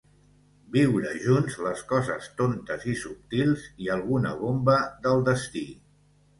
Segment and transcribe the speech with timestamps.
[0.75, 5.67] Viure junts les coses tontes i subtils i alguna bomba del destí.